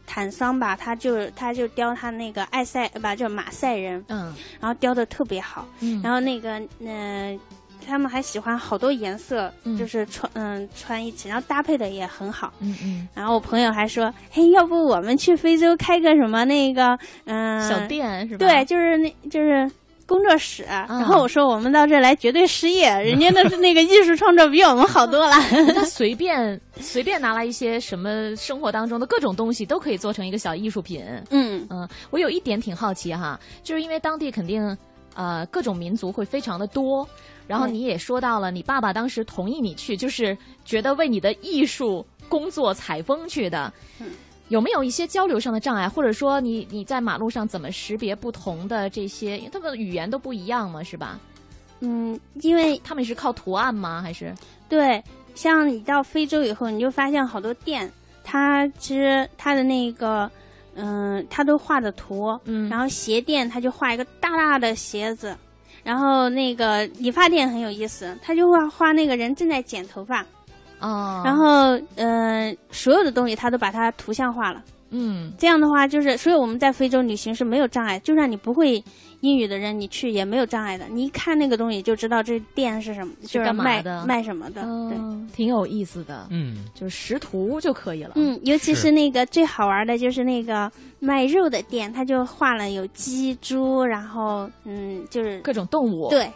[0.05, 4.05] 坦桑吧，他就他就雕他那个埃塞吧，就是马赛人。
[4.08, 4.32] 嗯。
[4.60, 5.67] 然后雕的特别好。
[5.79, 5.99] 嗯。
[6.03, 7.39] 然后那个嗯，
[7.84, 12.53] 他们还喜欢好多颜色，就是穿嗯穿一起，然后搭配的也很好。
[12.60, 13.08] 嗯嗯。
[13.15, 19.67] 然后我朋友还说：“嘿，要不我们去非洲开个什么那个嗯小店是吧？”对，就是那就是。
[20.10, 25.36] 工作室，然后我说我们到这来绝对失业， 人家的那个艺术创作比我们好多了。
[25.76, 31.05] 他 随便随便拿来一些什么生活当中的各种东西，都可以做成一个小艺术品。
[31.30, 34.76] 嗯嗯，我有一点挺好奇哈，就是因为当地肯定
[35.16, 37.07] 呃各种民族会非常的多，
[37.45, 40.36] 然后你也说到了，你爸爸当时同意你去，就是
[40.66, 43.72] 觉得为你的艺术工作采风去的。
[43.99, 44.07] 嗯，
[44.50, 49.38] 有没有一些交流上的障碍，或者说你你在马路上怎么识别不同的这些？
[49.38, 51.20] 因为他们语言都不一样嘛，是吧？
[51.80, 54.02] 嗯，因为他们是靠图案吗？
[54.02, 54.36] 还是
[54.68, 55.02] 对，
[55.34, 57.89] 像你到非洲以后，你就发现好多店，
[58.24, 60.30] 它其实它的那个，
[60.76, 65.38] 嗯，它都画的图，嗯，然后鞋店它就画一个大大的鞋子，
[65.84, 70.26] 然后那个理发店很有意思，他就会画那个人正在剪头发，
[70.80, 78.84] 哦，然后嗯，所有的东西他都把它图像化了，嗯，这样的话就是，所以我们在非洲旅行是没有障碍，就算你不会。
[79.21, 80.86] 英语的人，你去也没有障碍的。
[80.89, 84.97] 你一看那个东西就知道这店是什么，就是卖卖什么的，对，
[85.36, 86.25] 挺有意思的。
[86.30, 88.13] 嗯，就是识图就可以了。
[88.15, 90.71] 嗯，尤其是那个最好玩的就是那个
[91.01, 96.07] 卖肉的店，他就画了有鸡、猪，然后嗯，就是各种动物。
[96.09, 96.32] 对，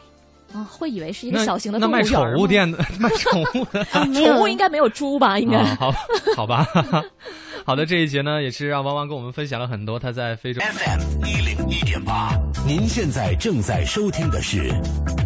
[0.54, 2.04] 啊，会以为是一个小型的动物园。
[2.04, 3.84] 那卖宠物店的， 卖宠物的，
[4.14, 5.40] 宠物应该没有猪吧？
[5.40, 5.94] 应该好，
[6.36, 6.66] 好吧。
[7.66, 10.62] 好的，这一节呢，也是让汪汪跟我们分享了很多他在非洲。
[10.62, 12.38] FM 一零一点八，
[12.68, 14.70] 您现在正在收听的是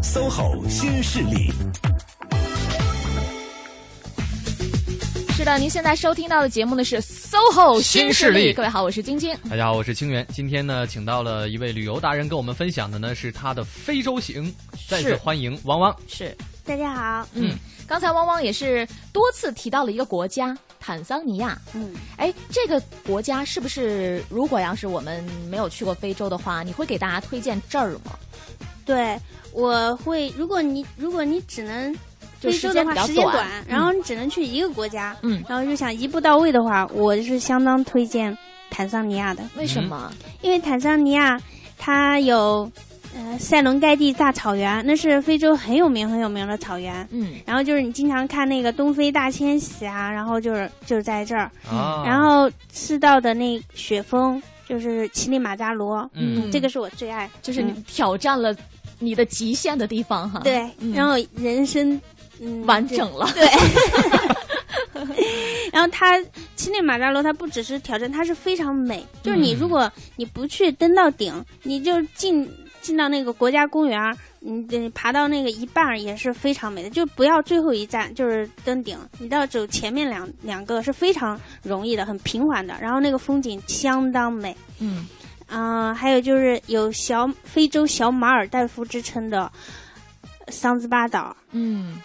[0.03, 1.51] SOHO 新势力。
[5.37, 8.51] 是的，您现在收听到的节目呢是 SOHO 新势力。
[8.51, 9.37] 各位好，我是晶晶。
[9.47, 10.25] 大家好，我是清源。
[10.33, 14.51] 今天呢，请到了一位旅游达人，跟我们分享的呢是他的非洲行。
[14.89, 15.95] 再次欢迎汪汪。
[16.07, 16.35] 是，
[16.65, 17.29] 大家好。
[17.33, 20.57] 嗯，刚才汪汪也是多次提到了一个国家。
[20.79, 24.23] 坦桑尼亚，嗯，哎，这个国家是不是？
[24.31, 28.17] 如果要是我们没有去过非洲的话，你会给大家推荐这儿吗？
[28.83, 29.15] 对，
[29.51, 30.33] 我会。
[30.35, 31.95] 如果你如果你只能
[32.39, 38.37] 非洲的话，时间短，然后你只能去一个国家，嗯，然后就想一步到位的话，我是相当推荐
[38.69, 39.43] 坦桑尼亚的。
[39.55, 40.11] 为什么？
[40.41, 41.39] 因为坦桑尼亚
[41.77, 42.71] 它有。
[43.15, 47.07] 呃，塞伦盖蒂大草原，那是非洲很有名很有名的草原。
[47.09, 51.49] 嗯，然后就是你经常看那个东非大迁徙啊，然后就是就是在这儿。
[52.05, 56.07] 然后赤道的那雪峰就是乞力马扎罗。
[56.13, 58.55] 嗯，这个是我最爱，就是你挑战了
[58.99, 60.41] 你的极限的地方哈。
[60.43, 62.01] 对，然后人生嗯
[62.65, 63.29] 完整了。
[63.33, 63.47] 对。
[65.71, 66.19] 然后它
[66.55, 69.05] 乞力马扎罗，它不只是挑战，它是非常美。
[69.21, 72.49] 就是你如果你不去登到顶，你就进。
[72.79, 73.99] 进到那个国家公园，
[74.39, 84.55] 你爬到那个一半也是非常美的，就不要最后一站就是登顶，你到走前面两两个是非常容易的，很平缓的，然后那个风景相当美。
[84.79, 85.05] 嗯，
[85.47, 89.51] 啊，还有就是有小非洲小马尔代夫之称的
[90.47, 91.35] 桑兹巴岛。
[91.51, 92.01] 嗯，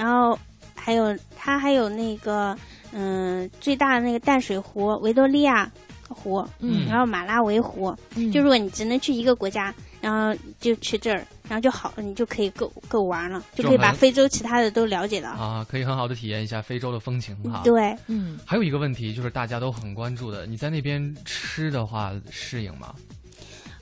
[0.00, 0.38] 然后
[0.74, 2.56] 还有它还有那个
[2.92, 5.70] 嗯最大的那个淡水湖维多利亚
[6.08, 7.94] 湖，嗯，然后马拉维湖，
[8.32, 9.74] 就如果你只能去一个国家。
[10.02, 17.60] 然后就去这儿，然后就好，你就可以够够玩了，就可以把非洲其他的都了解了啊，可以很好的体验一下非洲的风情哈。
[17.62, 18.40] 对，嗯。
[18.46, 22.94] 还有一个问题就是大家都很关注的，你在那边吃的话适应吗？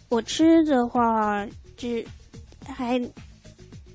[0.08, 1.46] 我吃的话
[1.76, 1.88] 就
[2.66, 3.00] 还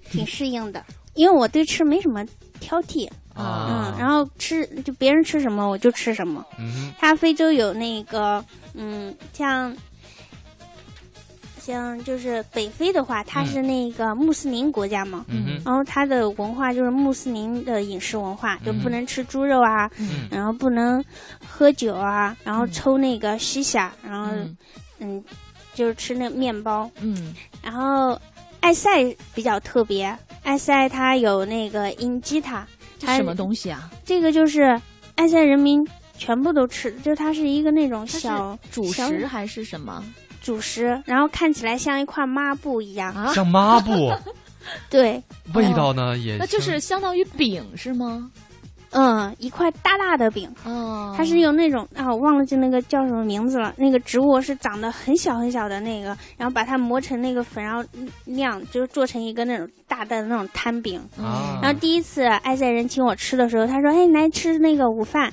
[0.09, 0.81] 挺适应的，
[1.13, 2.25] 因为我对吃没什么
[2.59, 3.09] 挑剔。
[3.33, 3.93] 啊。
[3.93, 6.45] 嗯，然后吃就别人吃什么我就吃什么。
[6.59, 6.93] 嗯。
[6.99, 8.43] 它非洲有那个
[8.73, 9.75] 嗯像。
[11.65, 15.25] 像就是北非的话，它是那个穆斯林国家嘛，
[15.63, 19.89] 然后它的文化就是穆斯林的饮食文化，就不能吃猪肉啊，
[20.29, 21.01] 然后不能
[21.47, 24.29] 喝酒啊，然后抽那个西夏，然后
[24.99, 25.23] 嗯，
[25.73, 27.33] 就是吃那面包，嗯，
[27.63, 28.19] 然后
[28.63, 32.65] 埃塞比较特别，埃塞它有那个英吉塔，
[32.99, 33.89] 什么东西啊？
[34.05, 34.79] 这个就是
[35.15, 35.85] 埃塞人民
[36.17, 40.01] 全部都吃，就是它是一个那种小主食还是什么？
[40.41, 44.11] 主食，然后看起来像一块抹布一样，啊像抹布。
[44.89, 45.21] 对，
[45.53, 48.31] 味道呢也那就是相当于饼是吗？
[48.93, 50.49] 嗯，一块大大的饼。
[50.65, 53.73] 哦，它是用那种啊，我忘了就那个叫什么名字了。
[53.77, 57.83] 那个植物是长得很小很小的那个，然后把它磨成那个粉，然后
[58.25, 61.01] 酿，就是做成一个那种大的那种摊饼。
[61.17, 61.59] 啊。
[61.61, 65.31] 然后第一次埃塞人请我吃的时候，他说：“哎，来吃那个午饭。”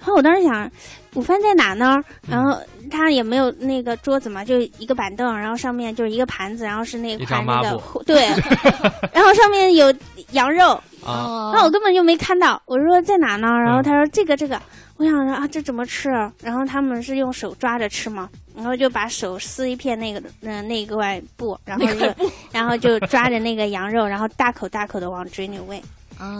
[0.00, 0.70] 然后我当时想，
[1.14, 2.02] 午饭在哪呢？
[2.26, 2.58] 然后
[2.90, 8.26] 他也没有那个桌子嘛，就一个板凳，然后上面就是一个盘子，然后是那块那个对，
[9.12, 9.94] 然后上面有
[10.32, 10.72] 羊肉
[11.04, 12.60] 啊，那我根本就没看到。
[12.64, 13.46] 我说在哪呢？
[13.46, 14.58] 然后他说这个这个，
[14.96, 16.08] 我想说啊，这怎么吃？
[16.42, 18.26] 然后他们是用手抓着吃嘛，
[18.56, 22.06] 然后就把手撕一片那个那那个外布，然后就
[22.50, 25.82] 然后就抓着那个羊肉，然后大口大口的往嘴里喂。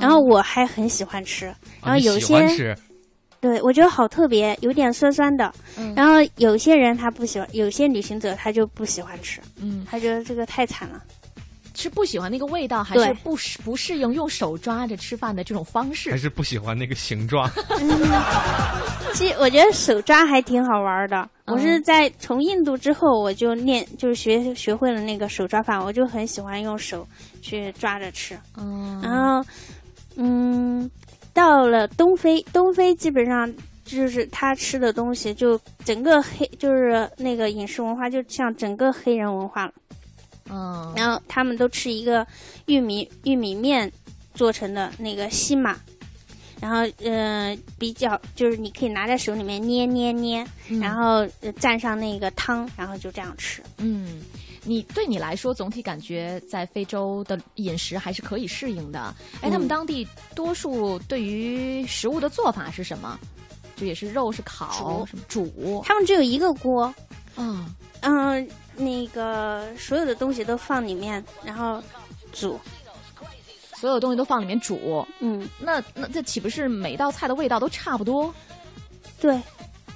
[0.00, 1.46] 然后我还很喜欢吃，
[1.82, 2.74] 然后有些。
[3.40, 5.52] 对，我觉得好特别，有点酸酸的。
[5.78, 9.40] 嗯，然后有些人他不喜欢，有些旅行者他就不喜欢吃。
[9.56, 11.02] 嗯，他觉得这个太惨了。
[11.72, 16.10] 是不喜欢那个味道，还是不适不适应用手抓着吃饭的这种方式？
[16.10, 17.50] 还是不喜欢那个形状？
[19.14, 21.26] 其实我觉得手抓还挺好玩的。
[21.46, 27.06] 我是在从印度之后，我就练，就是学学会了那个手抓饭，我就很喜欢用手
[27.40, 28.38] 去抓着吃。
[28.58, 29.42] 嗯，然后，
[30.16, 30.90] 嗯，
[31.32, 33.52] 到了东非，东非基本上
[33.84, 39.72] 就是他吃的东西，就整个黑，就是那个饮食文化，就像整个黑人文化了。
[40.50, 42.26] 嗯，然后他们都吃一个
[42.66, 43.90] 玉米玉米面
[44.34, 45.78] 做成的那个西马，
[46.60, 50.44] 然后呃比较就是你可以拿在手里面捏捏捏，
[50.80, 51.24] 然后
[51.60, 53.62] 蘸上那个汤，然后就这样吃。
[53.78, 54.22] 嗯，
[54.64, 59.14] 你对你来说总体感觉在非洲的饮食还是可以适应的。
[59.40, 63.18] 哎，他们当地多数对于食物的做法是什么？
[63.76, 65.82] 就也是肉是烤什么煮？
[65.84, 66.94] 他们只有一个锅。
[67.36, 67.66] 嗯
[68.00, 68.48] 嗯。
[68.76, 71.82] 那个所有的东西都放里面，然后
[72.32, 72.58] 煮，
[73.74, 75.06] 所有东西都放里面煮。
[75.18, 78.32] 嗯，那那这岂不是每道菜的味道都差不多？
[79.20, 79.38] 对，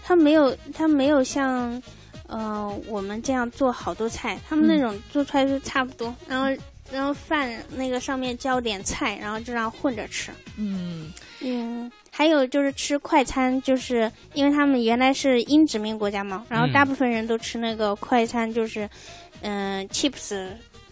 [0.02, 1.82] 它没有，它没有像，
[2.26, 6.14] 呃，我们这样做好多菜，他们那种做出来就差不多。
[6.26, 10.30] 然后，然后饭那个上面浇点菜，然后就这样混着吃。
[10.56, 11.90] 嗯嗯。
[12.10, 18.88] 还有就是吃快餐，就是因为他们原来是英殖民国家嘛，然后大部分人都吃那个快餐，就是
[19.42, 20.46] 嗯，chips，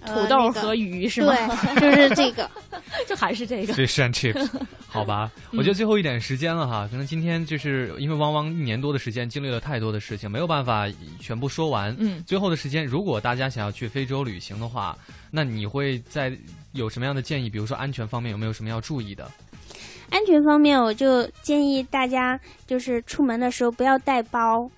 [0.07, 1.35] 土豆和鱼是吗？
[1.77, 2.51] 对，就是这个，
[3.07, 3.73] 就还是这个。
[3.75, 4.49] Fish and chips，
[4.87, 5.31] 好吧。
[5.53, 10.87] 我觉得最后一点时间了哈，可能今天就是因为汪汪一年多的时间经历了太多的事情，没有办法
[11.21, 11.95] 全部说完。
[11.99, 14.97] 嗯，最后的时间，如果大家想要去非洲旅行的话，
[15.31, 16.33] 那你会在
[16.73, 17.49] 有什么样的建议？
[17.49, 19.31] 比如说安全方面有没有什么要注意的？
[20.11, 24.71] 安全方面，我就建议大家就是出门的时候不要带包，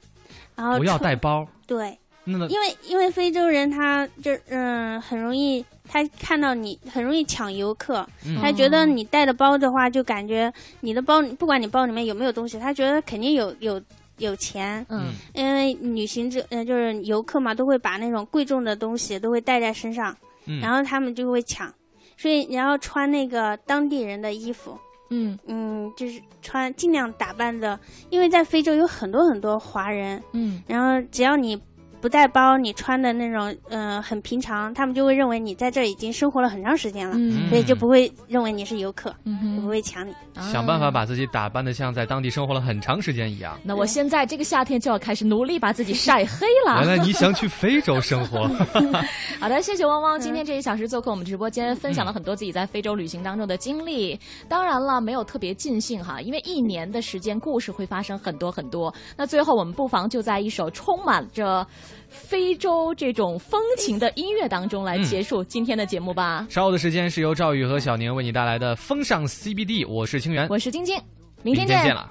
[0.54, 1.44] 然后不要带包。
[1.66, 8.06] 对，因为因为非洲人他就嗯很容易，他看到你很容易抢游客，
[8.40, 10.50] 他觉得你带的包的话，就感觉
[10.80, 13.80] 你的包不管你包里面有没有东西，他觉得肯定有有
[14.16, 14.84] 有钱。
[14.88, 20.16] 嗯，因为旅行者嗯就是游客嘛，都会把那种贵重的东西都会带在身上，
[20.62, 21.70] 然后他们就会抢，
[22.16, 24.78] 所以你要穿那个当地人的衣服。
[25.10, 31.60] 嗯嗯，就是穿尽量打扮的，因为在非洲有很多很多华人，嗯，然后只要你。
[32.04, 37.16] 不带包，你穿的那种，嗯，很平常，他们就会认为你在这已经生活了很长时间了，
[37.48, 39.10] 所以就不会认为你是游客，
[39.58, 40.12] 不会抢你。
[40.52, 43.58] 想办法把自己打扮的像在当地生活了很长时间一样。
[43.62, 46.78] 那我现在这个夏天就要开始努力把自己晒黑了。
[46.80, 48.46] 原来你想去非洲生活。
[49.40, 54.20] 好的，谢谢汪汪，今天这一小时做客我们直播间，分享了很多自己在非洲旅行当中的经历。
[54.46, 58.94] 当然了，没有特别尽兴哈，因为一年的时间，故事会发生很多很多。
[59.16, 61.66] 那最后，我们不妨就在一首充满着。
[62.08, 66.46] 非洲这种风情的音乐当中来结束今天的节目吧。
[66.48, 71.00] 稍后的时间是由赵宇和小宁为你带来的风尚 CBD，我是清源，我是晶晶，
[71.42, 72.10] 明天见了。